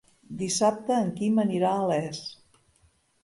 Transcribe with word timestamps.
Dissabte 0.37 0.95
en 1.01 1.11
Quim 1.19 1.37
anirà 1.43 1.73
a 1.81 1.85
Les. 1.91 2.21